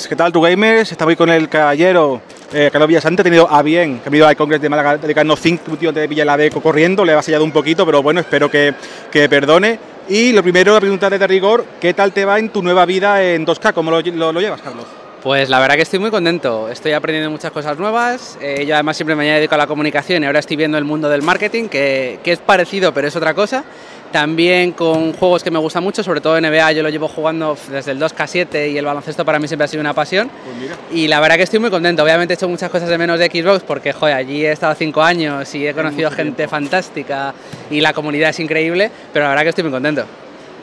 Pues, 0.00 0.08
¿qué 0.08 0.16
tal, 0.16 0.32
tu 0.32 0.40
gamers? 0.40 0.90
Estamos 0.90 1.14
con 1.14 1.28
el 1.28 1.46
caballero 1.50 2.22
eh, 2.54 2.70
Carlos 2.72 2.88
Villasante. 2.88 3.20
Ha 3.20 3.24
tenido 3.24 3.46
a 3.52 3.60
bien, 3.60 3.98
que 3.98 4.08
ha 4.08 4.10
venido 4.10 4.26
al 4.26 4.34
Congreso 4.34 4.62
de 4.62 4.70
Málaga 4.70 4.96
de 4.96 5.14
Carno 5.14 5.36
5, 5.36 5.72
un 5.72 5.76
tío 5.76 5.92
de 5.92 6.06
Villalabeco 6.06 6.62
corriendo, 6.62 7.04
le 7.04 7.12
ha 7.12 7.20
sellado 7.20 7.44
un 7.44 7.52
poquito, 7.52 7.84
pero 7.84 8.02
bueno, 8.02 8.20
espero 8.20 8.50
que, 8.50 8.72
que 9.12 9.28
perdone. 9.28 9.78
Y 10.08 10.32
lo 10.32 10.42
primero, 10.42 10.72
la 10.72 10.80
pregunta 10.80 11.10
de 11.10 11.26
rigor, 11.26 11.66
¿qué 11.78 11.92
tal 11.92 12.12
te 12.12 12.24
va 12.24 12.38
en 12.38 12.48
tu 12.48 12.62
nueva 12.62 12.86
vida 12.86 13.22
en 13.22 13.44
2K? 13.44 13.74
¿Cómo 13.74 13.90
lo, 13.90 14.00
lo 14.32 14.40
llevas, 14.40 14.62
Carlos? 14.62 14.86
Pues 15.22 15.50
la 15.50 15.60
verdad 15.60 15.76
que 15.76 15.82
estoy 15.82 15.98
muy 15.98 16.10
contento, 16.10 16.70
estoy 16.70 16.92
aprendiendo 16.92 17.30
muchas 17.30 17.52
cosas 17.52 17.78
nuevas, 17.78 18.38
eh, 18.40 18.64
yo 18.66 18.74
además 18.74 18.96
siempre 18.96 19.14
me 19.14 19.28
he 19.28 19.34
dedicado 19.34 19.60
a 19.60 19.64
la 19.64 19.68
comunicación 19.68 20.22
y 20.22 20.26
ahora 20.26 20.38
estoy 20.38 20.56
viendo 20.56 20.78
el 20.78 20.84
mundo 20.84 21.10
del 21.10 21.20
marketing, 21.20 21.68
que, 21.68 22.20
que, 22.24 22.32
es 22.32 22.38
parecido 22.38 22.94
pero 22.94 23.06
es 23.06 23.14
otra 23.16 23.34
cosa. 23.34 23.64
También 24.12 24.72
con 24.72 25.12
juegos 25.12 25.44
que 25.44 25.52
me 25.52 25.58
gustan 25.58 25.84
mucho, 25.84 26.02
sobre 26.02 26.20
todo 26.20 26.40
NBA, 26.40 26.72
yo 26.72 26.82
lo 26.82 26.88
llevo 26.88 27.06
jugando 27.06 27.56
desde 27.70 27.92
el 27.92 28.00
2K7 28.00 28.72
y 28.72 28.78
el 28.78 28.84
baloncesto 28.84 29.24
para 29.24 29.38
mí 29.38 29.46
siempre 29.46 29.66
ha 29.66 29.68
sido 29.68 29.82
una 29.82 29.94
pasión. 29.94 30.28
Pues 30.28 30.98
y 30.98 31.06
la 31.06 31.20
verdad 31.20 31.36
que 31.36 31.44
estoy 31.44 31.60
muy 31.60 31.70
contento. 31.70 32.02
Obviamente 32.02 32.34
he 32.34 32.36
hecho 32.36 32.48
muchas 32.48 32.70
cosas 32.70 32.88
de 32.88 32.98
menos 32.98 33.20
de 33.20 33.26
Xbox 33.26 33.62
porque, 33.62 33.92
joder, 33.92 34.16
allí 34.16 34.44
he 34.44 34.50
estado 34.50 34.74
cinco 34.74 35.02
años 35.02 35.54
y 35.54 35.64
he 35.64 35.74
conocido 35.74 36.10
gente 36.10 36.38
tiempo. 36.38 36.50
fantástica 36.50 37.34
y 37.70 37.80
la 37.80 37.92
comunidad 37.92 38.30
es 38.30 38.40
increíble, 38.40 38.90
pero 39.12 39.26
la 39.26 39.28
verdad 39.28 39.42
que 39.44 39.48
estoy 39.50 39.64
muy 39.64 39.72
contento. 39.72 40.06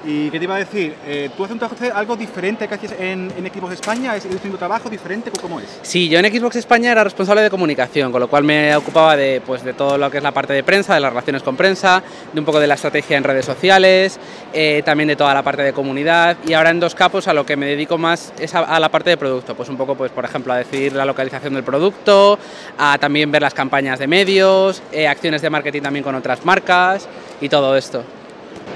¿Y 0.05 0.29
qué 0.29 0.37
te 0.37 0.43
iba 0.43 0.55
a 0.55 0.59
decir? 0.59 0.95
Eh, 1.05 1.29
¿Tú 1.35 1.43
haces 1.43 1.53
un 1.53 1.59
trabajo 1.59 1.83
algo 1.93 2.15
diferente 2.15 2.67
que 2.67 2.75
haces 2.75 2.93
en, 2.99 3.31
en 3.37 3.51
Xbox 3.53 3.73
España? 3.73 4.15
¿Es 4.15 4.25
un 4.25 4.57
trabajo 4.57 4.89
diferente? 4.89 5.31
¿Cómo 5.41 5.59
es? 5.59 5.79
Sí, 5.81 6.09
yo 6.09 6.19
en 6.19 6.25
Xbox 6.25 6.55
España 6.55 6.91
era 6.91 7.03
responsable 7.03 7.41
de 7.41 7.49
comunicación, 7.49 8.11
con 8.11 8.21
lo 8.21 8.27
cual 8.27 8.43
me 8.43 8.75
ocupaba 8.75 9.15
de, 9.15 9.41
pues, 9.45 9.63
de 9.63 9.73
todo 9.73 9.97
lo 9.97 10.09
que 10.09 10.17
es 10.17 10.23
la 10.23 10.31
parte 10.31 10.53
de 10.53 10.63
prensa, 10.63 10.93
de 10.93 10.99
las 10.99 11.11
relaciones 11.11 11.43
con 11.43 11.55
prensa, 11.55 12.03
de 12.33 12.39
un 12.39 12.45
poco 12.45 12.59
de 12.59 12.67
la 12.67 12.75
estrategia 12.75 13.17
en 13.17 13.23
redes 13.23 13.45
sociales, 13.45 14.19
eh, 14.53 14.81
también 14.85 15.07
de 15.07 15.15
toda 15.15 15.33
la 15.33 15.43
parte 15.43 15.61
de 15.63 15.73
comunidad 15.73 16.37
y 16.45 16.53
ahora 16.53 16.69
en 16.69 16.79
dos 16.79 16.95
capos 16.95 17.27
a 17.27 17.33
lo 17.33 17.45
que 17.45 17.55
me 17.55 17.67
dedico 17.67 17.97
más 17.97 18.33
es 18.39 18.55
a, 18.55 18.59
a, 18.59 18.79
la 18.79 18.89
parte 18.89 19.09
de 19.09 19.17
producto, 19.17 19.55
pues 19.55 19.69
un 19.69 19.77
poco, 19.77 19.95
pues 19.95 20.11
por 20.11 20.25
ejemplo, 20.25 20.53
a 20.53 20.57
decidir 20.57 20.93
la 20.93 21.05
localización 21.05 21.53
del 21.53 21.63
producto, 21.63 22.39
a 22.77 22.97
también 22.97 23.31
ver 23.31 23.41
las 23.41 23.53
campañas 23.53 23.99
de 23.99 24.07
medios, 24.07 24.81
eh, 24.91 25.07
acciones 25.07 25.41
de 25.41 25.49
marketing 25.49 25.81
también 25.81 26.03
con 26.03 26.15
otras 26.15 26.45
marcas 26.45 27.07
y 27.41 27.49
todo 27.49 27.75
esto. 27.75 28.03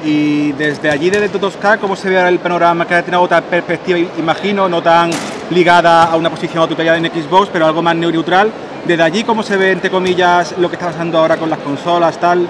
Y 0.03 0.51
desde 0.53 0.89
allí, 0.89 1.09
desde 1.09 1.31
2K, 1.31 1.79
¿cómo 1.79 1.95
se 1.95 2.09
ve 2.09 2.27
el 2.27 2.39
panorama? 2.39 2.87
Que 2.87 3.01
tiene 3.03 3.17
otra 3.17 3.41
perspectiva, 3.41 3.99
imagino, 4.17 4.67
no 4.67 4.81
tan 4.81 5.11
ligada 5.51 6.05
a 6.05 6.15
una 6.15 6.29
posición 6.29 6.67
tutorial 6.67 7.05
en 7.05 7.11
Xbox, 7.11 7.49
pero 7.51 7.65
algo 7.65 7.81
más 7.81 7.95
neutral. 7.95 8.51
Desde 8.85 9.03
allí, 9.03 9.23
¿cómo 9.23 9.43
se 9.43 9.57
ve, 9.57 9.71
entre 9.71 9.91
comillas, 9.91 10.55
lo 10.57 10.69
que 10.69 10.75
está 10.75 10.87
pasando 10.87 11.19
ahora 11.19 11.37
con 11.37 11.49
las 11.49 11.59
consolas, 11.59 12.19
tal? 12.19 12.47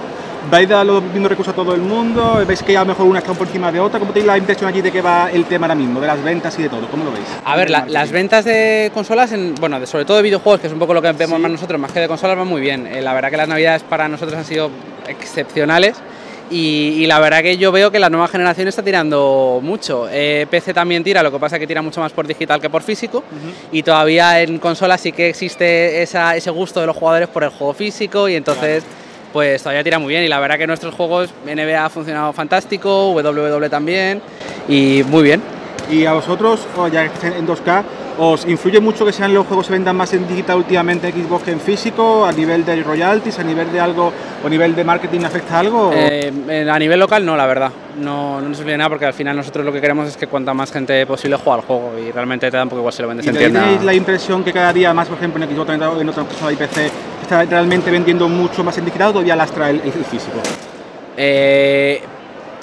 ¿Vais 0.50 0.68
a 0.70 0.76
dar 0.76 0.86
los 0.86 1.02
mismos 1.02 1.30
recursos 1.30 1.52
a 1.52 1.56
todo 1.56 1.74
el 1.74 1.82
mundo? 1.82 2.42
¿Veis 2.46 2.62
que 2.62 2.76
a 2.76 2.80
lo 2.80 2.86
mejor 2.86 3.06
una 3.06 3.20
está 3.20 3.32
por 3.32 3.46
encima 3.46 3.70
de 3.70 3.78
otra? 3.78 4.00
¿Cómo 4.00 4.12
tenéis 4.12 4.26
la 4.26 4.38
impresión 4.38 4.68
allí 4.68 4.80
de 4.80 4.90
que 4.90 5.00
va 5.00 5.30
el 5.30 5.44
tema 5.44 5.66
ahora 5.66 5.74
mismo, 5.74 6.00
de 6.00 6.06
las 6.06 6.22
ventas 6.22 6.58
y 6.58 6.62
de 6.62 6.68
todo? 6.68 6.88
¿Cómo 6.88 7.04
lo 7.04 7.12
veis? 7.12 7.26
A 7.44 7.56
ver, 7.56 7.70
la, 7.70 7.84
las 7.86 8.10
ventas 8.10 8.44
de 8.44 8.90
consolas, 8.92 9.30
en, 9.32 9.54
bueno, 9.56 9.78
de, 9.78 9.86
sobre 9.86 10.04
todo 10.04 10.16
de 10.16 10.22
videojuegos, 10.24 10.60
que 10.60 10.66
es 10.66 10.72
un 10.72 10.78
poco 10.78 10.94
lo 10.94 11.02
que 11.02 11.12
vemos 11.12 11.36
sí. 11.36 11.42
más 11.42 11.52
nosotros, 11.52 11.80
más 11.80 11.92
que 11.92 12.00
de 12.00 12.08
consolas, 12.08 12.36
van 12.36 12.48
muy 12.48 12.60
bien. 12.60 12.86
Eh, 12.86 13.00
la 13.02 13.12
verdad 13.12 13.30
que 13.30 13.36
las 13.36 13.48
navidades 13.48 13.82
para 13.84 14.08
nosotros 14.08 14.36
han 14.36 14.44
sido 14.44 14.70
excepcionales. 15.06 15.96
Y, 16.50 16.96
y, 16.98 17.06
la 17.06 17.18
verdad 17.18 17.42
que 17.42 17.56
yo 17.56 17.72
veo 17.72 17.90
que 17.90 17.98
la 17.98 18.10
nueva 18.10 18.28
generación 18.28 18.68
está 18.68 18.82
tirando 18.82 19.60
mucho. 19.62 20.06
Eh, 20.10 20.46
PC 20.50 20.74
también 20.74 21.02
tira, 21.02 21.22
lo 21.22 21.32
que 21.32 21.38
pasa 21.38 21.56
es 21.56 21.60
que 21.60 21.66
tira 21.66 21.80
mucho 21.80 22.00
más 22.00 22.12
por 22.12 22.26
digital 22.26 22.60
que 22.60 22.68
por 22.68 22.82
físico. 22.82 23.18
Uh 23.18 23.20
-huh. 23.20 23.68
Y 23.72 23.82
todavía 23.82 24.40
en 24.40 24.58
consolas 24.58 25.00
sí 25.00 25.12
que 25.12 25.28
existe 25.28 26.02
esa, 26.02 26.36
ese 26.36 26.50
gusto 26.50 26.80
de 26.80 26.86
los 26.86 26.96
jugadores 26.96 27.28
por 27.28 27.44
el 27.44 27.50
juego 27.50 27.72
físico 27.72 28.28
y 28.28 28.34
entonces 28.34 28.82
claro. 28.82 28.96
pues 29.32 29.62
todavía 29.62 29.82
tira 29.82 29.98
muy 29.98 30.10
bien. 30.10 30.24
Y 30.24 30.28
la 30.28 30.40
verdad 30.40 30.58
que 30.58 30.66
nuestros 30.66 30.94
juegos, 30.94 31.30
NBA 31.46 31.84
ha 31.84 31.88
funcionado 31.88 32.32
fantástico, 32.32 33.12
WWE 33.12 33.70
también 33.70 34.20
y 34.68 35.02
muy 35.08 35.22
bien. 35.22 35.40
Y 35.90 36.06
a 36.06 36.12
vosotros, 36.12 36.66
ya 36.90 37.04
en 37.04 37.46
2K, 37.46 37.82
¿os 38.18 38.46
influye 38.46 38.80
mucho 38.80 39.04
que 39.04 39.12
sean 39.12 39.34
los 39.34 39.46
juegos 39.46 39.66
se 39.66 39.72
vendan 39.72 39.96
más 39.96 40.12
en 40.14 40.26
digital 40.26 40.58
últimamente 40.58 41.08
en 41.08 41.24
Xbox 41.24 41.44
que 41.44 41.50
en 41.50 41.60
físico? 41.60 42.24
¿A 42.24 42.32
nivel 42.32 42.64
de 42.64 42.82
royalties, 42.82 43.38
a 43.38 43.42
nivel 43.42 43.70
de 43.72 43.80
algo, 43.80 44.12
o 44.42 44.46
a 44.46 44.50
nivel 44.50 44.74
de 44.74 44.84
marketing 44.84 45.20
afecta 45.24 45.58
algo? 45.58 45.90
Eh, 45.94 46.66
a 46.70 46.78
nivel 46.78 46.98
local 47.00 47.24
no, 47.24 47.36
la 47.36 47.46
verdad. 47.46 47.70
No, 47.98 48.40
no 48.40 48.48
nos 48.48 48.58
influye 48.58 48.76
nada 48.76 48.88
porque 48.88 49.06
al 49.06 49.14
final 49.14 49.36
nosotros 49.36 49.64
lo 49.66 49.72
que 49.72 49.80
queremos 49.80 50.08
es 50.08 50.16
que 50.16 50.26
cuanta 50.26 50.54
más 50.54 50.72
gente 50.72 51.04
posible 51.06 51.36
juegue 51.36 51.60
al 51.60 51.66
juego 51.66 51.92
y 51.98 52.10
realmente 52.10 52.50
te 52.50 52.56
da 52.56 52.62
un 52.62 52.68
poco 52.70 52.80
igual 52.80 52.94
si 52.94 53.02
lo 53.02 53.08
vendes 53.08 53.26
¿Y 53.26 53.28
en 53.28 53.36
tienda. 53.36 53.60
¿Tenéis 53.60 53.82
la 53.82 53.94
impresión 53.94 54.42
que 54.44 54.52
cada 54.52 54.72
día 54.72 54.94
más, 54.94 55.08
por 55.08 55.18
ejemplo, 55.18 55.44
en 55.44 55.50
Xbox 55.50 55.68
o 55.68 56.00
en 56.00 56.08
otras 56.08 56.26
cosas 56.26 56.48
de 56.48 56.56
PC, 56.56 56.90
está 57.22 57.44
realmente 57.44 57.90
vendiendo 57.90 58.28
mucho 58.28 58.64
más 58.64 58.78
en 58.78 58.86
digital 58.86 59.08
o 59.08 59.12
todavía 59.12 59.36
lastra 59.36 59.68
el, 59.68 59.80
el 59.80 59.92
físico? 60.04 60.38
Eh, 61.16 62.02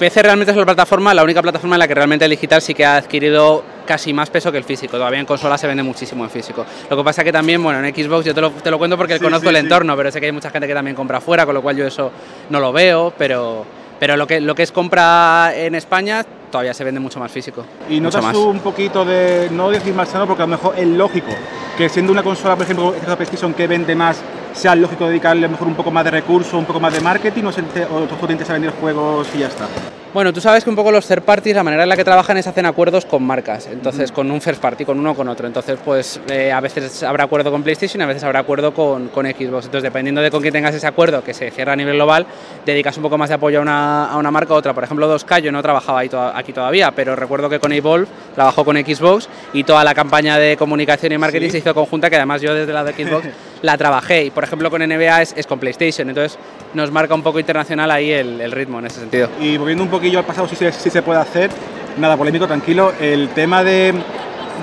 PC 0.00 0.22
realmente 0.22 0.50
es 0.50 0.56
la 0.56 0.64
plataforma, 0.64 1.12
la 1.12 1.22
única 1.22 1.42
plataforma 1.42 1.76
en 1.76 1.80
la 1.80 1.86
que 1.86 1.94
realmente 1.94 2.24
el 2.24 2.30
digital 2.30 2.62
sí 2.62 2.72
que 2.72 2.86
ha 2.86 2.96
adquirido 2.96 3.62
casi 3.86 4.14
más 4.14 4.30
peso 4.30 4.50
que 4.50 4.56
el 4.56 4.64
físico. 4.64 4.96
Todavía 4.96 5.20
en 5.20 5.26
consola 5.26 5.58
se 5.58 5.66
vende 5.66 5.82
muchísimo 5.82 6.24
en 6.24 6.30
físico. 6.30 6.64
Lo 6.88 6.96
que 6.96 7.04
pasa 7.04 7.22
que 7.22 7.30
también, 7.30 7.62
bueno, 7.62 7.84
en 7.84 7.94
Xbox 7.94 8.24
yo 8.24 8.34
te 8.34 8.40
lo, 8.40 8.50
te 8.50 8.70
lo 8.70 8.78
cuento 8.78 8.96
porque 8.96 9.18
sí, 9.18 9.22
conozco 9.22 9.50
sí, 9.50 9.50
el 9.50 9.56
entorno, 9.56 9.94
pero 9.98 10.10
sé 10.10 10.18
que 10.18 10.24
hay 10.24 10.32
mucha 10.32 10.48
gente 10.48 10.66
que 10.66 10.72
también 10.72 10.96
compra 10.96 11.20
fuera, 11.20 11.44
con 11.44 11.54
lo 11.54 11.60
cual 11.60 11.76
yo 11.76 11.86
eso 11.86 12.10
no 12.48 12.60
lo 12.60 12.72
veo, 12.72 13.12
pero, 13.18 13.66
pero 13.98 14.16
lo, 14.16 14.26
que, 14.26 14.40
lo 14.40 14.54
que 14.54 14.62
es 14.62 14.72
compra 14.72 15.52
en 15.54 15.74
España 15.74 16.24
todavía 16.50 16.72
se 16.72 16.82
vende 16.82 16.98
mucho 16.98 17.20
más 17.20 17.30
físico. 17.30 17.66
¿Y 17.90 18.00
notas 18.00 18.24
más. 18.24 18.34
un 18.34 18.60
poquito 18.60 19.04
de, 19.04 19.48
no 19.50 19.68
decir 19.68 19.92
más 19.92 20.08
sano, 20.08 20.26
porque 20.26 20.44
a 20.44 20.46
lo 20.46 20.52
mejor 20.52 20.78
es 20.78 20.86
lógico 20.86 21.28
que 21.76 21.90
siendo 21.90 22.10
una 22.10 22.22
consola, 22.22 22.56
por 22.56 22.64
ejemplo, 22.64 22.94
esta 22.94 23.16
PlayStation 23.16 23.52
que 23.52 23.66
vende 23.66 23.94
más, 23.94 24.22
sea 24.52 24.74
lógico 24.74 25.06
dedicarle 25.06 25.44
a 25.44 25.48
lo 25.48 25.52
mejor 25.52 25.68
un 25.68 25.74
poco 25.74 25.90
más 25.90 26.04
de 26.04 26.10
recursos, 26.10 26.54
un 26.54 26.64
poco 26.64 26.80
más 26.80 26.92
de 26.92 27.00
marketing, 27.00 27.44
o, 27.44 27.48
o 27.48 28.26
te 28.26 28.32
interesa 28.32 28.52
vender 28.54 28.72
juegos 28.72 29.28
y 29.34 29.38
ya 29.38 29.46
está? 29.46 29.66
Bueno, 30.12 30.32
tú 30.32 30.40
sabes 30.40 30.64
que 30.64 30.70
un 30.70 30.74
poco 30.74 30.90
los 30.90 31.06
third 31.06 31.22
parties, 31.22 31.54
la 31.54 31.62
manera 31.62 31.84
en 31.84 31.88
la 31.88 31.96
que 31.96 32.02
trabajan 32.02 32.36
es 32.36 32.44
hacen 32.44 32.66
acuerdos 32.66 33.06
con 33.06 33.22
marcas, 33.22 33.68
entonces 33.68 34.10
con 34.10 34.28
un 34.28 34.40
first 34.40 34.60
party, 34.60 34.84
con 34.84 34.98
uno 34.98 35.12
o 35.12 35.14
con 35.14 35.28
otro. 35.28 35.46
Entonces, 35.46 35.78
pues 35.84 36.20
eh, 36.28 36.50
a 36.50 36.60
veces 36.60 37.04
habrá 37.04 37.22
acuerdo 37.22 37.52
con 37.52 37.62
PlayStation 37.62 38.02
a 38.02 38.06
veces 38.06 38.24
habrá 38.24 38.40
acuerdo 38.40 38.74
con, 38.74 39.06
con, 39.08 39.24
Xbox. 39.24 39.66
Entonces, 39.66 39.84
dependiendo 39.84 40.20
de 40.20 40.32
con 40.32 40.42
quién 40.42 40.52
tengas 40.52 40.74
ese 40.74 40.88
acuerdo, 40.88 41.22
que 41.22 41.32
se 41.32 41.52
cierra 41.52 41.74
a 41.74 41.76
nivel 41.76 41.94
global, 41.94 42.26
dedicas 42.66 42.96
un 42.96 43.04
poco 43.04 43.18
más 43.18 43.28
de 43.28 43.36
apoyo 43.36 43.60
a 43.60 43.62
una, 43.62 44.06
a 44.06 44.16
una 44.16 44.32
marca 44.32 44.52
u 44.52 44.56
otra. 44.56 44.74
Por 44.74 44.82
ejemplo, 44.82 45.16
2K, 45.16 45.42
yo 45.42 45.52
no 45.52 45.62
trabajaba 45.62 46.04
to 46.08 46.20
aquí 46.20 46.52
todavía, 46.52 46.90
pero 46.90 47.14
recuerdo 47.14 47.48
que 47.48 47.60
con 47.60 47.72
Evolve 47.72 48.08
trabajó 48.34 48.64
con 48.64 48.76
Xbox 48.76 49.28
y 49.52 49.62
toda 49.62 49.84
la 49.84 49.94
campaña 49.94 50.38
de 50.38 50.56
comunicación 50.56 51.12
y 51.12 51.18
marketing 51.18 51.46
¿Sí? 51.46 51.52
se 51.52 51.58
hizo 51.58 51.72
conjunta, 51.72 52.10
que 52.10 52.16
además 52.16 52.42
yo 52.42 52.52
desde 52.52 52.72
la 52.72 52.82
de 52.82 52.94
Xbox 52.94 53.28
la 53.62 53.76
trabajé. 53.76 54.24
Y 54.24 54.30
por 54.30 54.44
ejemplo, 54.44 54.70
con 54.70 54.82
NBA 54.82 55.22
es, 55.22 55.34
es 55.36 55.46
con 55.46 55.58
PlayStation. 55.58 56.08
Entonces, 56.08 56.38
nos 56.74 56.90
marca 56.90 57.14
un 57.14 57.22
poco 57.22 57.38
internacional 57.38 57.90
ahí 57.90 58.10
el, 58.10 58.52
ritmo 58.52 58.78
en 58.78 58.86
ese 58.86 59.00
sentido. 59.00 59.28
Y 59.40 59.56
volviendo 59.56 59.84
un 59.84 59.90
poquillo 59.90 60.18
al 60.18 60.24
pasado, 60.24 60.48
si 60.48 60.56
se, 60.56 60.70
si 60.72 60.90
se 60.90 61.02
puede 61.02 61.20
hacer, 61.20 61.50
nada 61.98 62.16
polémico, 62.16 62.46
tranquilo, 62.46 62.92
el 63.00 63.30
tema 63.30 63.64
de, 63.64 63.94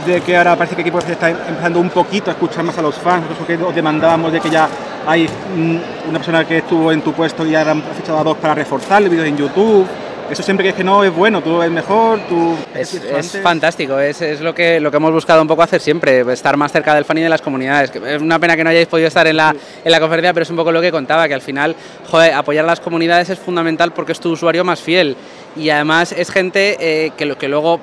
de 0.05 0.21
que 0.21 0.37
ahora 0.37 0.55
parece 0.55 0.75
que 0.75 0.81
equipo 0.81 0.99
está 0.99 1.29
empezando 1.29 1.79
un 1.79 1.89
poquito 1.89 2.29
a 2.29 2.33
escuchar 2.33 2.63
más 2.63 2.77
a 2.77 2.81
los 2.81 2.95
fans, 2.95 3.23
nosotros 3.23 3.47
que 3.47 3.63
os 3.63 3.75
demandábamos 3.75 4.31
de 4.31 4.39
que 4.39 4.49
ya 4.49 4.69
hay 5.05 5.25
mm, 5.25 6.09
una 6.09 6.19
persona 6.19 6.45
que 6.45 6.57
estuvo 6.57 6.91
en 6.91 7.01
tu 7.01 7.13
puesto 7.13 7.45
y 7.45 7.55
ahora 7.55 7.71
ha 7.71 7.93
fichado 7.93 8.19
a 8.19 8.23
dos 8.23 8.37
para 8.37 8.53
reforzar 8.53 9.01
el 9.01 9.09
vídeo 9.09 9.25
en 9.25 9.37
YouTube, 9.37 9.87
eso 10.29 10.43
siempre 10.43 10.63
que 10.63 10.69
es 10.69 10.75
que 10.75 10.83
no 10.83 11.03
es 11.03 11.13
bueno, 11.13 11.41
tú 11.41 11.61
es 11.61 11.71
mejor, 11.71 12.19
tú... 12.27 12.55
Es, 12.73 12.93
es 12.93 13.39
fantástico, 13.41 13.99
es, 13.99 14.21
es, 14.21 14.41
lo, 14.41 14.53
que, 14.53 14.79
lo 14.79 14.91
que 14.91 14.97
hemos 14.97 15.11
buscado 15.11 15.41
un 15.41 15.47
poco 15.47 15.63
hacer 15.63 15.79
siempre, 15.79 16.21
estar 16.31 16.57
más 16.57 16.71
cerca 16.71 16.93
del 16.95 17.05
fan 17.05 17.17
y 17.17 17.21
de 17.21 17.29
las 17.29 17.41
comunidades. 17.41 17.91
Es 17.95 18.21
una 18.21 18.39
pena 18.39 18.55
que 18.55 18.63
no 18.63 18.69
hayáis 18.69 18.87
podido 18.87 19.07
estar 19.07 19.25
en 19.27 19.37
la, 19.37 19.55
en 19.83 19.91
la 19.91 19.99
conferencia, 19.99 20.33
pero 20.33 20.43
es 20.43 20.49
un 20.49 20.57
poco 20.57 20.71
lo 20.71 20.81
que 20.81 20.91
contaba, 20.91 21.27
que 21.27 21.33
al 21.33 21.41
final, 21.41 21.75
joder, 22.09 22.33
apoyar 22.33 22.65
a 22.65 22.67
las 22.67 22.79
comunidades 22.79 23.29
es 23.29 23.39
fundamental 23.39 23.93
porque 23.93 24.11
es 24.11 24.19
tu 24.19 24.31
usuario 24.31 24.63
más 24.63 24.81
fiel 24.81 25.15
y 25.55 25.69
además 25.69 26.11
es 26.11 26.29
gente 26.29 26.77
eh, 26.79 27.11
que, 27.17 27.35
que 27.35 27.47
luego 27.47 27.79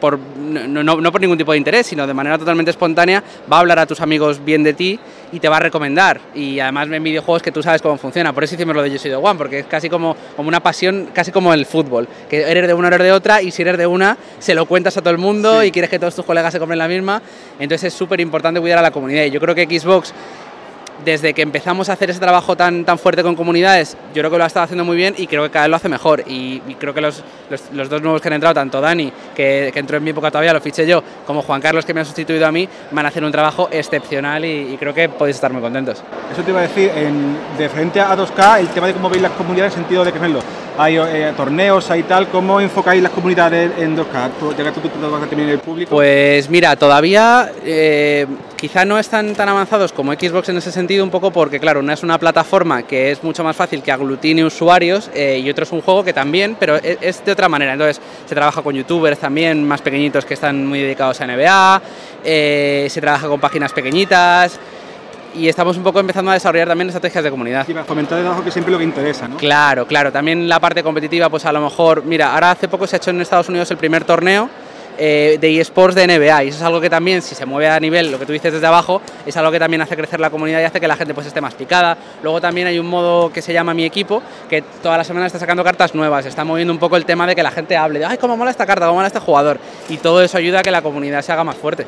por, 0.00 0.18
no, 0.18 0.82
no, 0.82 1.00
no, 1.00 1.12
por 1.12 1.20
ningún 1.20 1.38
tipo 1.38 1.52
de 1.52 1.58
interés, 1.58 1.86
sino 1.86 2.06
de 2.06 2.14
manera 2.14 2.38
totalmente 2.38 2.70
espontánea, 2.70 3.22
va 3.50 3.58
a 3.58 3.60
hablar 3.60 3.78
a 3.78 3.86
tus 3.86 4.00
amigos 4.00 4.44
bien 4.44 4.62
de 4.62 4.74
ti 4.74 4.98
y 5.32 5.40
te 5.40 5.48
va 5.48 5.58
a 5.58 5.60
recomendar. 5.60 6.20
Y 6.34 6.60
además 6.60 6.88
en 6.90 7.02
videojuegos 7.02 7.42
que 7.42 7.52
tú 7.52 7.62
sabes 7.62 7.82
cómo 7.82 7.96
funciona. 7.96 8.32
Por 8.32 8.44
eso 8.44 8.54
hicimos 8.54 8.74
lo 8.74 8.82
de 8.82 8.90
Yo 8.90 8.98
soy 8.98 9.10
de 9.10 9.16
One, 9.16 9.36
porque 9.36 9.60
es 9.60 9.66
casi 9.66 9.88
como, 9.88 10.16
como 10.36 10.48
una 10.48 10.60
pasión, 10.60 11.10
casi 11.12 11.32
como 11.32 11.52
el 11.52 11.66
fútbol. 11.66 12.08
Que 12.28 12.42
eres 12.42 12.66
de 12.66 12.74
una, 12.74 12.88
eres 12.88 13.00
de 13.00 13.12
otra, 13.12 13.42
y 13.42 13.50
si 13.50 13.62
eres 13.62 13.78
de 13.78 13.86
una, 13.86 14.16
se 14.38 14.54
lo 14.54 14.66
cuentas 14.66 14.96
a 14.96 15.00
todo 15.00 15.10
el 15.10 15.18
mundo 15.18 15.60
sí. 15.60 15.68
y 15.68 15.70
quieres 15.70 15.90
que 15.90 15.98
todos 15.98 16.14
tus 16.14 16.24
colegas 16.24 16.52
se 16.52 16.58
compren 16.58 16.78
la 16.78 16.88
misma. 16.88 17.22
Entonces 17.58 17.92
es 17.92 17.94
súper 17.94 18.20
importante 18.20 18.60
cuidar 18.60 18.78
a 18.78 18.82
la 18.82 18.90
comunidad. 18.90 19.24
Y 19.24 19.30
yo 19.30 19.40
creo 19.40 19.54
que 19.54 19.64
Xbox 19.66 20.12
desde 21.04 21.34
que 21.34 21.42
empezamos 21.42 21.88
a 21.88 21.92
hacer 21.92 22.10
ese 22.10 22.20
trabajo 22.20 22.56
tan, 22.56 22.84
tan 22.84 22.98
fuerte 22.98 23.22
con 23.22 23.34
comunidades, 23.34 23.96
yo 24.14 24.20
creo 24.20 24.30
que 24.30 24.38
lo 24.38 24.44
ha 24.44 24.46
estado 24.46 24.64
haciendo 24.64 24.84
muy 24.84 24.96
bien 24.96 25.14
y 25.16 25.26
creo 25.26 25.42
que 25.44 25.50
cada 25.50 25.64
vez 25.64 25.70
lo 25.70 25.76
hace 25.76 25.88
mejor. 25.88 26.24
Y, 26.26 26.60
creo 26.78 26.94
que 26.94 27.00
los, 27.00 27.22
los, 27.72 27.88
dos 27.88 28.02
nuevos 28.02 28.20
que 28.20 28.28
han 28.28 28.34
entrado, 28.34 28.54
tanto 28.54 28.80
Dani, 28.80 29.12
que, 29.34 29.72
entró 29.74 29.96
en 29.96 30.04
mi 30.04 30.10
época 30.10 30.30
todavía, 30.30 30.52
lo 30.52 30.60
fiché 30.60 30.86
yo, 30.86 31.02
como 31.26 31.42
Juan 31.42 31.60
Carlos, 31.60 31.84
que 31.84 31.94
me 31.94 32.00
ha 32.00 32.04
sustituido 32.04 32.46
a 32.46 32.52
mí, 32.52 32.68
van 32.90 33.06
a 33.06 33.08
hacer 33.08 33.24
un 33.24 33.32
trabajo 33.32 33.68
excepcional 33.70 34.44
y, 34.44 34.76
creo 34.78 34.94
que 34.94 35.08
podéis 35.08 35.36
estar 35.36 35.52
muy 35.52 35.62
contentos. 35.62 36.02
Eso 36.32 36.42
te 36.42 36.50
iba 36.50 36.60
a 36.60 36.62
decir, 36.62 36.90
de 37.58 37.68
frente 37.68 38.00
a 38.00 38.16
2K, 38.16 38.60
el 38.60 38.68
tema 38.68 38.86
de 38.86 38.92
cómo 38.94 39.10
veis 39.10 39.22
las 39.22 39.32
comunidades 39.32 39.74
en 39.74 39.80
sentido 39.80 40.04
de 40.04 40.12
que, 40.12 40.18
hay 40.78 40.96
eh, 40.96 41.32
torneos, 41.36 41.90
hay 41.90 42.04
tal. 42.04 42.28
¿Cómo 42.28 42.60
enfocáis 42.60 43.02
las 43.02 43.12
comunidades 43.12 43.72
en 43.78 43.96
2K? 43.96 44.30
¿Tú, 44.38 44.54
ya 44.56 44.72
que 44.72 44.80
tú, 44.80 45.10
vas 45.10 45.22
a 45.22 45.26
tener 45.26 45.48
el 45.48 45.58
público. 45.58 45.90
Pues 45.90 46.48
mira, 46.48 46.76
todavía 46.76 47.50
eh, 47.64 48.26
quizá 48.56 48.84
no 48.84 48.98
están 48.98 49.34
tan 49.34 49.48
avanzados 49.48 49.92
como 49.92 50.12
Xbox 50.12 50.48
en 50.50 50.58
ese 50.58 50.70
sentido, 50.70 51.02
un 51.02 51.10
poco 51.10 51.32
porque, 51.32 51.58
claro, 51.58 51.80
una 51.80 51.94
es 51.94 52.02
una 52.04 52.18
plataforma 52.18 52.84
que 52.84 53.10
es 53.10 53.24
mucho 53.24 53.42
más 53.42 53.56
fácil 53.56 53.82
que 53.82 53.90
aglutine 53.90 54.44
usuarios 54.44 55.10
eh, 55.14 55.40
y 55.42 55.50
otro 55.50 55.64
es 55.64 55.72
un 55.72 55.80
juego 55.80 56.04
que 56.04 56.12
también, 56.12 56.56
pero 56.58 56.76
es, 56.76 56.98
es, 57.00 57.24
de 57.24 57.32
otra 57.32 57.48
manera. 57.48 57.72
Entonces, 57.72 58.00
se 58.26 58.34
trabaja 58.34 58.62
con 58.62 58.74
youtubers 58.74 59.18
también 59.18 59.66
más 59.66 59.82
pequeñitos 59.82 60.24
que 60.24 60.34
están 60.34 60.64
muy 60.64 60.80
dedicados 60.80 61.20
a 61.20 61.26
NBA, 61.26 61.82
se 62.22 63.00
trabaja 63.00 63.26
con 63.26 63.40
páginas 63.40 63.72
pequeñitas 63.72 64.60
y 65.34 65.48
estamos 65.48 65.76
un 65.76 65.82
poco 65.82 66.00
empezando 66.00 66.30
a 66.30 66.34
desarrollar 66.34 66.68
también 66.68 66.88
estrategias 66.88 67.24
de 67.24 67.30
comunidad. 67.30 67.66
Y 67.68 67.72
para 67.72 67.84
fomentar 67.84 68.22
debajo 68.22 68.42
que 68.42 68.50
siempre 68.50 68.72
lo 68.72 68.78
que 68.78 68.84
interesa, 68.84 69.28
¿no? 69.28 69.36
Claro, 69.36 69.86
claro. 69.86 70.12
También 70.12 70.48
la 70.48 70.60
parte 70.60 70.82
competitiva, 70.82 71.28
pues 71.28 71.44
a 71.44 71.52
lo 71.52 71.60
mejor, 71.60 72.04
mira, 72.04 72.34
ahora 72.34 72.52
hace 72.52 72.68
poco 72.68 72.86
se 72.86 72.96
ha 72.96 72.98
hecho 72.98 73.10
en 73.10 73.20
Estados 73.20 73.48
Unidos 73.48 73.70
el 73.70 73.76
primer 73.76 74.04
torneo 74.04 74.48
eh, 75.00 75.38
de 75.40 75.60
eSports 75.60 75.94
de 75.94 76.08
NBA 76.08 76.44
y 76.44 76.48
eso 76.48 76.58
es 76.58 76.62
algo 76.64 76.80
que 76.80 76.90
también, 76.90 77.22
si 77.22 77.36
se 77.36 77.46
mueve 77.46 77.68
a 77.68 77.78
nivel, 77.78 78.10
lo 78.10 78.18
que 78.18 78.26
tú 78.26 78.32
dices 78.32 78.52
desde 78.52 78.66
abajo, 78.66 79.00
es 79.24 79.36
algo 79.36 79.52
que 79.52 79.60
también 79.60 79.80
hace 79.80 79.96
crecer 79.96 80.18
la 80.18 80.28
comunidad 80.28 80.60
y 80.60 80.64
hace 80.64 80.80
que 80.80 80.88
la 80.88 80.96
gente 80.96 81.14
pues 81.14 81.24
esté 81.24 81.40
más 81.40 81.54
picada. 81.54 81.96
Luego 82.20 82.40
también 82.40 82.66
hay 82.66 82.80
un 82.80 82.86
modo 82.86 83.32
que 83.32 83.40
se 83.40 83.52
llama 83.52 83.74
Mi 83.74 83.84
Equipo, 83.84 84.20
que 84.50 84.62
toda 84.82 84.96
la 84.96 85.04
semana 85.04 85.26
está 85.26 85.38
sacando 85.38 85.62
cartas 85.62 85.94
nuevas, 85.94 86.26
está 86.26 86.42
moviendo 86.42 86.72
un 86.72 86.80
poco 86.80 86.96
el 86.96 87.04
tema 87.04 87.28
de 87.28 87.36
que 87.36 87.44
la 87.44 87.52
gente 87.52 87.76
hable 87.76 88.00
de, 88.00 88.06
ay, 88.06 88.18
cómo 88.18 88.36
mola 88.36 88.50
esta 88.50 88.66
carta, 88.66 88.86
cómo 88.86 88.96
mola 88.96 89.06
este 89.06 89.20
jugador, 89.20 89.60
y 89.88 89.98
todo 89.98 90.20
eso 90.20 90.36
ayuda 90.36 90.60
a 90.60 90.62
que 90.64 90.72
la 90.72 90.82
comunidad 90.82 91.22
se 91.22 91.30
haga 91.30 91.44
más 91.44 91.56
fuerte. 91.56 91.86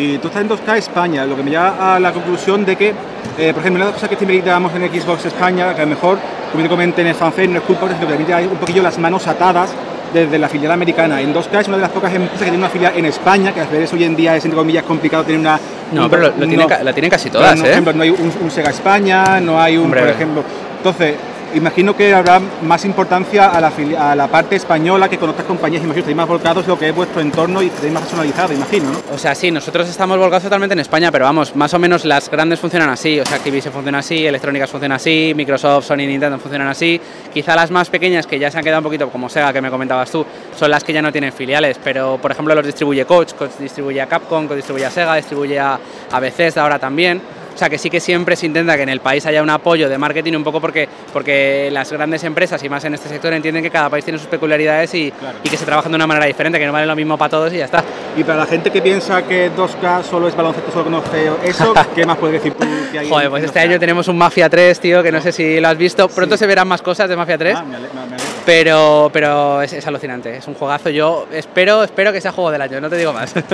Y 0.00 0.16
tú 0.16 0.28
estás 0.28 0.40
en 0.42 0.48
2K 0.48 0.78
España, 0.78 1.26
lo 1.26 1.36
que 1.36 1.42
me 1.42 1.50
lleva 1.50 1.94
a 1.94 2.00
la 2.00 2.10
conclusión 2.10 2.64
de 2.64 2.74
que, 2.74 2.88
eh, 3.36 3.52
por 3.52 3.60
ejemplo, 3.60 3.72
una 3.72 3.84
de 3.84 3.90
las 3.90 3.94
cosas 3.94 4.08
que 4.08 4.16
siempre 4.16 4.38
gritamos 4.38 4.72
en 4.74 4.88
Xbox 4.88 5.26
España, 5.26 5.74
que 5.74 5.82
a 5.82 5.84
lo 5.84 5.90
mejor, 5.90 6.18
como 6.50 6.62
te 6.62 6.70
comenté 6.70 7.02
en 7.02 7.08
el 7.08 7.14
fanfare, 7.14 7.48
no 7.48 7.58
es 7.58 7.64
culpa, 7.64 7.86
sino 7.86 8.00
que 8.00 8.06
también 8.06 8.32
hay 8.32 8.46
un 8.46 8.56
poquillo 8.56 8.82
las 8.82 8.98
manos 8.98 9.26
atadas 9.26 9.70
desde 10.14 10.38
la 10.38 10.48
filial 10.48 10.72
americana. 10.72 11.20
En 11.20 11.34
2K 11.34 11.60
es 11.60 11.68
una 11.68 11.76
de 11.76 11.82
las 11.82 11.90
pocas 11.90 12.14
empresas 12.14 12.38
que 12.38 12.44
tiene 12.44 12.56
una 12.56 12.70
filial 12.70 12.94
en 12.96 13.04
España, 13.04 13.52
que 13.52 13.60
a 13.60 13.66
veces 13.66 13.92
hoy 13.92 14.04
en 14.04 14.16
día 14.16 14.36
es, 14.36 14.44
entre 14.46 14.56
comillas, 14.56 14.84
complicado 14.84 15.22
tener 15.22 15.38
una... 15.38 15.60
No, 15.92 16.08
pero 16.08 16.22
lo, 16.22 16.28
lo 16.28 16.46
tiene, 16.46 16.66
la 16.82 16.92
tienen 16.94 17.10
casi 17.10 17.28
todas, 17.28 17.54
no, 17.56 17.60
¿eh? 17.60 17.64
Por 17.64 17.70
ejemplo, 17.70 17.92
no 17.92 18.02
hay 18.02 18.10
un, 18.10 18.32
un 18.40 18.50
Sega 18.50 18.70
España, 18.70 19.38
no 19.38 19.60
hay 19.60 19.76
un, 19.76 19.84
Hombre. 19.84 20.00
por 20.00 20.10
ejemplo... 20.10 20.44
Entonces, 20.78 21.14
imagino 21.54 21.96
que 21.96 22.12
habrá 22.14 22.40
más 22.62 22.84
importancia 22.84 23.50
a 23.50 24.14
la, 24.14 24.28
parte 24.28 24.56
española 24.56 25.08
que 25.08 25.18
con 25.18 25.30
otras 25.30 25.46
compañías, 25.46 25.82
imagino, 25.82 26.00
estáis 26.00 26.16
más 26.16 26.28
volcados 26.28 26.66
lo 26.66 26.78
que 26.78 26.88
es 26.88 26.94
vuestro 26.94 27.20
entorno 27.20 27.62
y 27.62 27.66
estáis 27.66 27.92
más 27.92 28.02
personalizado, 28.02 28.52
imagino, 28.52 28.90
¿no? 28.90 28.98
O 29.14 29.18
sea, 29.18 29.34
sí, 29.34 29.50
nosotros 29.50 29.88
estamos 29.88 30.18
volcados 30.18 30.44
totalmente 30.44 30.74
en 30.74 30.80
España, 30.80 31.10
pero 31.10 31.24
vamos, 31.24 31.56
más 31.56 31.74
o 31.74 31.78
menos 31.78 32.04
las 32.04 32.30
grandes 32.30 32.60
funcionan 32.60 32.90
así, 32.90 33.18
o 33.18 33.24
sea, 33.24 33.36
Activision 33.36 33.72
funciona 33.72 33.98
así, 33.98 34.26
Electrónicas 34.26 34.70
funciona 34.70 34.94
así, 34.96 35.32
Microsoft, 35.34 35.86
Sony, 35.86 35.96
Nintendo 35.98 36.38
funcionan 36.38 36.68
así, 36.68 37.00
quizá 37.32 37.56
las 37.56 37.70
más 37.70 37.90
pequeñas 37.90 38.26
que 38.26 38.38
ya 38.38 38.50
se 38.50 38.58
han 38.58 38.64
quedado 38.64 38.80
un 38.80 38.84
poquito 38.84 39.08
como 39.10 39.28
Sega, 39.28 39.52
que 39.52 39.60
me 39.60 39.70
comentabas 39.70 40.10
tú, 40.10 40.24
son 40.56 40.70
las 40.70 40.84
que 40.84 40.92
ya 40.92 41.02
no 41.02 41.10
tienen 41.12 41.32
filiales, 41.32 41.78
pero 41.82 42.18
por 42.18 42.30
ejemplo 42.30 42.54
los 42.54 42.64
distribuye 42.64 43.04
Coach, 43.04 43.34
Coach 43.34 43.52
distribuye 43.58 44.00
a 44.00 44.06
Capcom, 44.06 44.46
Coach 44.46 44.56
distribuye 44.56 44.86
a 44.86 44.90
Sega, 44.90 45.16
distribuye 45.16 45.58
a, 45.58 45.74
a 46.10 46.20
ahora 46.60 46.78
también, 46.78 47.20
o 47.54 47.58
sea 47.58 47.68
que 47.68 47.78
sí 47.78 47.90
que 47.90 48.00
siempre 48.00 48.36
se 48.36 48.46
intenta 48.46 48.76
que 48.76 48.82
en 48.82 48.88
el 48.88 49.00
país 49.00 49.24
haya 49.26 49.42
un 49.42 49.50
apoyo 49.50 49.88
de 49.88 49.98
marketing 49.98 50.34
un 50.34 50.44
poco 50.44 50.60
porque, 50.60 50.88
porque 51.12 51.68
las 51.72 51.92
grandes 51.92 52.24
empresas 52.24 52.62
y 52.62 52.68
más 52.68 52.84
en 52.84 52.94
este 52.94 53.08
sector 53.08 53.32
entienden 53.32 53.62
que 53.62 53.70
cada 53.70 53.90
país 53.90 54.04
tiene 54.04 54.18
sus 54.18 54.28
peculiaridades 54.28 54.94
y, 54.94 55.10
Claro. 55.10 55.38
y 55.44 55.48
que 55.48 55.56
se 55.56 55.64
trabajan 55.64 55.92
de 55.92 55.96
una 55.96 56.06
manera 56.06 56.26
diferente, 56.26 56.58
que 56.58 56.66
no 56.66 56.72
vale 56.72 56.86
lo 56.86 56.96
mismo 56.96 57.18
para 57.18 57.28
todos 57.30 57.52
y 57.52 57.58
ya 57.58 57.64
está. 57.66 57.82
Y 58.16 58.24
para 58.24 58.38
la 58.38 58.46
gente 58.46 58.70
que 58.70 58.80
piensa 58.80 59.22
que 59.22 59.50
2K 59.52 60.02
solo 60.02 60.28
es 60.28 60.36
baloncesto, 60.36 60.70
solo 60.72 60.84
conoce 60.84 61.30
eso, 61.44 61.74
¿qué 61.94 62.04
más 62.06 62.16
puedes 62.18 62.42
decir 62.42 62.54
tú 62.54 62.66
que 62.92 62.98
hay 63.00 63.08
Joder, 63.08 63.28
pues 63.30 63.42
2K? 63.42 63.46
este 63.46 63.60
año 63.60 63.78
tenemos 63.78 64.08
un 64.08 64.16
Mafia 64.18 64.48
3, 64.48 64.80
tío, 64.80 65.02
que 65.02 65.12
no 65.12 65.20
sé 65.20 65.32
si 65.32 65.60
lo 65.60 65.68
has 65.68 65.76
visto. 65.76 66.08
Pronto 66.08 66.36
se 66.36 66.46
verán 66.46 66.68
más 66.68 66.82
cosas 66.82 67.08
de 67.08 67.16
Mafia 67.16 67.36
3, 67.38 67.56
Ah, 67.58 67.62
me 67.64 67.76
ale- 67.76 67.88
pero, 68.46 69.10
pero 69.12 69.62
es, 69.62 69.72
es 69.72 69.86
alucinante, 69.86 70.36
es 70.36 70.46
un 70.48 70.54
juegazo. 70.54 70.88
Yo 70.90 71.26
espero, 71.32 71.84
espero 71.84 72.12
que 72.12 72.20
sea 72.20 72.32
juego 72.32 72.50
del 72.50 72.62
año, 72.62 72.80
no 72.80 72.88
te 72.88 72.96
digo 72.96 73.12
más. 73.12 73.34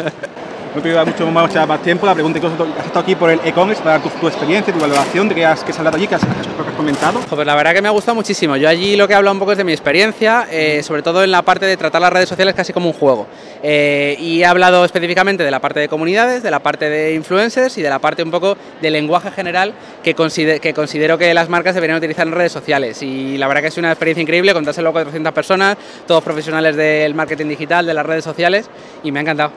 No 0.77 0.83
te 0.83 0.89
voy 0.91 0.95
a 0.99 1.05
dar 1.05 1.07
mucho 1.07 1.27
más, 1.31 1.55
más 1.67 1.83
tiempo. 1.83 2.05
La 2.05 2.13
pregunta 2.13 2.39
que 2.39 2.47
has 2.47 2.53
estado 2.87 3.01
aquí 3.01 3.15
por 3.15 3.31
el 3.31 3.41
e-commerce 3.45 3.83
para 3.83 3.99
dar 3.99 4.03
tu, 4.03 4.11
tu 4.21 4.29
experiencia, 4.29 4.75
tu 4.75 4.79
valoración 4.79 5.27
de 5.27 5.35
que 5.35 5.45
has, 5.47 5.65
que 5.65 5.73
has 5.73 5.79
hablado 5.79 5.97
allí, 5.97 6.07
que 6.07 6.17
has, 6.17 6.23
has- 6.23 6.47
que 6.47 6.69
has 6.69 6.77
comentado. 6.77 7.19
Pues 7.21 7.47
la 7.47 7.55
verdad 7.55 7.73
que 7.73 7.81
me 7.81 7.89
ha 7.89 7.93
gustado 7.93 8.15
muchísimo. 8.15 8.57
Yo 8.59 8.69
allí 8.69 8.95
lo 8.95 9.07
que 9.09 9.15
he 9.15 9.17
hablado 9.17 9.33
un 9.33 9.39
poco 9.39 9.53
es 9.53 9.59
de 9.59 9.65
mi 9.65 9.73
experiencia, 9.73 10.47
eh, 10.51 10.83
sobre 10.83 11.01
todo 11.03 11.25
en 11.25 11.31
la 11.31 11.41
parte 11.41 11.65
de 11.65 11.79
tratar 11.79 12.03
las 12.03 12.13
redes 12.13 12.29
sociales 12.29 12.55
casi 12.55 12.75
como 12.75 12.89
un 12.89 12.93
juego. 12.93 13.27
Eh, 13.63 14.17
y 14.21 14.43
he 14.43 14.45
hablado 14.47 14.85
específicamente 14.85 15.43
de 15.45 15.51
la 15.51 15.61
parte 15.61 15.81
de 15.81 15.89
comunidades, 15.89 16.43
de 16.43 16.51
la 16.51 16.59
parte 16.61 16.91
de 16.91 17.15
influencers 17.15 17.79
y 17.79 17.83
de 17.83 17.89
la 17.89 17.99
parte 17.99 18.23
un 18.23 18.31
poco 18.31 18.59
de 18.83 18.91
lenguaje 18.91 19.31
general 19.31 19.73
que, 20.05 20.15
consider- 20.15 20.61
que 20.61 20.75
considero 20.75 21.17
que 21.17 21.33
las 21.33 21.49
marcas 21.49 21.75
deberían 21.75 21.97
utilizar 21.97 22.27
en 22.27 22.35
redes 22.35 22.53
sociales. 22.53 23.03
Y 23.03 23.39
la 23.39 23.49
verdad 23.49 23.63
que 23.63 23.69
es 23.69 23.79
una 23.79 23.89
experiencia 23.93 24.21
increíble, 24.21 24.53
contárselo 24.53 24.91
a 24.91 24.93
400 24.93 25.33
personas, 25.33 25.79
todos 26.07 26.23
profesionales 26.23 26.77
del 26.77 27.15
marketing 27.15 27.47
digital, 27.47 27.87
de 27.87 27.95
las 27.95 28.05
redes 28.05 28.25
sociales, 28.25 28.69
y 29.03 29.11
me 29.11 29.21
ha 29.21 29.23
encantado. 29.23 29.53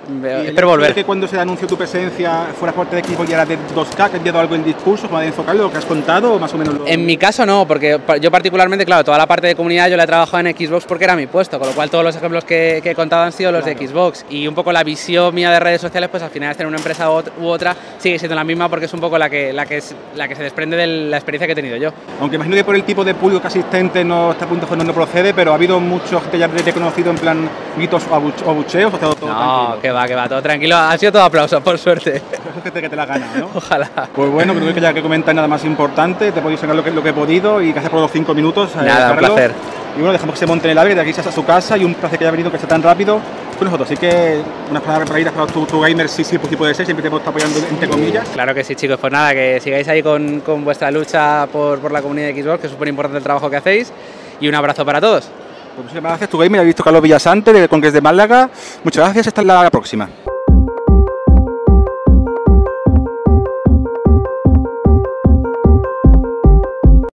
Espero 0.48 0.70
volver. 0.70 0.92
Que 1.10 1.12
cuando 1.12 1.28
se 1.28 1.40
anunció 1.40 1.68
tu 1.68 1.76
presencia 1.76 2.48
fuera 2.58 2.72
parte 2.72 2.96
de 2.96 3.02
equipo 3.02 3.26
y 3.28 3.32
era 3.34 3.44
de 3.44 3.58
2K, 3.76 3.96
¿que 3.96 4.02
ha 4.04 4.10
cambiado 4.10 4.40
algo 4.40 4.54
en 4.54 4.64
discurso, 4.64 5.04
forma 5.08 5.22
de 5.22 5.28
enfocarlo, 5.30 5.64
lo 5.64 5.72
que 5.72 5.78
has 5.80 5.86
contado 5.86 6.34
o 6.36 6.40
más 6.40 6.54
o 6.54 6.58
menos 6.60 6.76
lo... 6.76 6.86
En 6.88 7.04
mi 7.04 7.18
caso 7.18 7.46
no, 7.48 7.66
porque 7.68 8.00
yo 8.22 8.30
particularmente, 8.30 8.86
claro, 8.86 9.04
toda 9.04 9.18
la 9.18 9.26
parte 9.26 9.48
de 9.48 9.56
comunidad 9.56 9.88
yo 9.90 9.98
la 9.98 10.04
he 10.04 10.08
trabajado 10.08 10.46
en 10.48 10.56
Xbox 10.56 10.86
porque 10.86 11.06
era 11.06 11.16
mi 11.16 11.26
puesto, 11.26 11.58
con 11.58 11.68
lo 11.68 11.74
cual 11.74 11.90
todos 11.90 12.04
los 12.04 12.16
ejemplos 12.16 12.44
que, 12.44 12.80
que 12.84 12.92
he 12.92 12.96
contado 12.96 13.24
han 13.24 13.32
sido 13.32 13.52
los 13.52 13.66
de 13.66 13.74
Xbox. 13.76 14.24
Y 14.30 14.48
un 14.48 14.54
poco 14.54 14.72
la 14.72 14.84
visión 14.84 15.34
mía 15.34 15.50
de 15.50 15.60
redes 15.60 15.82
sociales, 15.82 16.10
pues 16.12 16.22
al 16.22 16.30
final 16.30 16.52
es 16.52 16.58
tener 16.58 16.68
una 16.68 16.78
empresa 16.78 17.10
u 17.10 17.16
ot- 17.16 17.32
u 17.42 17.48
otra, 17.48 17.76
sigue 17.98 18.20
siendo 18.20 18.36
la 18.36 18.44
misma 18.44 18.70
porque 18.70 18.86
es 18.86 18.94
un 18.94 19.00
poco 19.00 19.18
la 19.18 19.30
que, 19.32 19.52
la 19.52 19.66
que, 19.66 19.78
es, 19.78 19.96
la 20.16 20.28
que 20.28 20.36
se 20.36 20.44
desprende 20.44 20.78
de 20.78 20.86
la 20.86 21.18
experiencia 21.18 21.48
que 21.48 21.54
he 21.54 21.56
tenido 21.56 21.78
yo. 21.78 21.90
Aunque 22.22 22.36
imagino 22.36 22.56
que 22.56 22.64
por 22.64 22.76
el 22.76 22.84
tipo 22.84 23.04
de 23.04 23.16
público 23.16 23.42
que 23.42 23.48
asistente 23.48 24.04
no 24.06 24.32
está 24.34 24.46
a 24.46 24.48
punto 24.48 24.68
de 24.68 24.84
no 24.84 24.94
procede, 24.94 25.34
pero 25.34 25.54
ha 25.54 25.56
habido 25.56 25.80
mucho 25.80 26.22
gente 26.22 26.38
ya 26.38 26.46
reconocido 26.48 27.10
en 27.10 27.18
plan 27.18 27.50
gritos 27.76 28.04
o 28.12 28.16
abuch- 28.16 28.46
o 28.46 28.52
abucheos, 28.52 28.92
o 28.94 28.96
estado 28.96 29.16
todo 29.16 29.30
No, 29.30 29.36
tranquilo. 29.40 29.82
que 29.82 29.92
va, 29.92 30.08
que 30.08 30.16
va, 30.16 30.30
todo 30.30 30.42
tranquilo. 30.42 30.76
Ha 30.90 30.98
sido 30.98 31.12
todo 31.12 31.22
aplauso, 31.22 31.62
por 31.62 31.78
suerte. 31.78 32.16
Eso 32.16 32.24
es 32.66 32.72
que 32.72 32.90
te 32.90 32.96
la 32.96 33.06
gana, 33.06 33.28
¿no? 33.38 33.50
Ojalá. 33.54 34.10
Pues 34.16 34.32
bueno, 34.32 34.56
creo 34.56 34.74
que 34.74 34.82
ya 34.82 34.92
que 34.92 35.04
comentar 35.04 35.36
nada 35.36 35.48
más 35.48 35.64
importante, 35.64 36.32
te 36.32 36.42
podido 36.42 36.60
sacar 36.60 36.76
lo 36.76 36.84
que, 36.84 36.90
lo 36.90 37.04
que 37.04 37.10
he 37.10 37.14
podido 37.14 37.62
y 37.62 37.72
gracias 37.72 37.92
por 37.92 38.02
los 38.02 38.12
cinco 38.12 38.34
minutos. 38.34 38.72
eh, 38.76 38.86
Nada, 38.86 39.12
un 39.12 39.18
placer. 39.20 39.52
Y 39.96 40.00
bueno, 40.00 40.14
dejamos 40.14 40.34
que 40.34 40.40
se 40.40 40.46
monte 40.48 40.66
en 40.72 40.76
el 40.76 40.88
que 40.88 40.96
de 40.96 41.02
aquí 41.02 41.14
se 41.14 41.22
a 41.22 41.32
su 41.32 41.46
casa 41.46 41.78
y 41.78 41.84
un 41.84 41.94
placer 41.94 42.18
que 42.18 42.26
haya 42.26 42.32
venido, 42.32 42.52
que 42.52 42.58
sea 42.58 42.68
tan 42.68 42.82
rápido 42.82 43.20
con 43.60 43.66
nosotros. 43.66 43.88
Así 43.88 43.98
que 43.98 44.42
unas 44.72 44.82
palabras 44.82 45.08
para 45.08 45.20
ir 45.20 45.32
tu, 45.54 45.66
tu 45.68 45.80
gamer, 45.80 46.10
sí, 46.10 46.24
sí, 46.24 46.40
pues 46.40 46.50
sí 46.50 46.56
puede 46.56 46.74
ser, 46.74 46.86
siempre 46.88 47.04
te 47.04 47.08
hemos 47.10 47.20
estado 47.20 47.38
apoyando 47.38 47.60
entre 47.70 47.88
comillas. 47.88 48.28
Claro 48.30 48.56
que 48.56 48.64
sí, 48.64 48.76
chicos. 48.76 48.98
Pues 49.00 49.14
nada, 49.14 49.34
que 49.34 49.60
sigáis 49.62 49.88
ahí 49.90 50.02
con, 50.02 50.40
con 50.40 50.66
vuestra 50.66 50.90
lucha 50.90 51.46
por, 51.52 51.78
por 51.78 51.92
la 51.92 52.02
comunidad 52.02 52.30
de 52.34 52.42
Xbox, 52.42 52.62
que 52.62 52.66
es 52.66 52.74
súper 52.74 52.88
importante 52.88 53.20
el 53.20 53.24
trabajo 53.24 53.48
que 53.48 53.58
hacéis. 53.58 53.94
Y 54.42 54.48
un 54.48 54.56
abrazo 54.56 54.84
para 54.84 55.00
todos. 55.00 55.30
Pues 55.76 55.88
muchas 55.88 56.02
gracias, 56.02 56.30
tu 56.32 56.40
gamer, 56.40 56.62
ha 56.62 56.64
visto 56.64 56.84
Carlos 56.84 57.02
Villasante 57.04 57.54
del 57.54 57.70
Congreso 57.70 57.94
de 57.94 58.02
Málaga. 58.02 58.50
Muchas 58.84 59.04
gracias, 59.04 59.28
hasta 59.28 59.44
la 59.44 59.70
próxima. 59.70 60.10